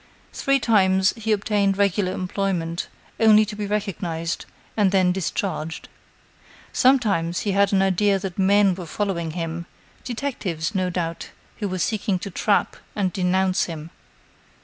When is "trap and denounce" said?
12.31-13.65